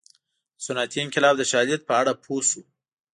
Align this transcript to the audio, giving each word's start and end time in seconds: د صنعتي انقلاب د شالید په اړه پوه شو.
د 0.57 0.59
صنعتي 0.65 0.99
انقلاب 1.01 1.35
د 1.39 1.43
شالید 1.51 1.81
په 1.87 1.93
اړه 2.01 2.13
پوه 2.23 2.41
شو. 2.49 2.61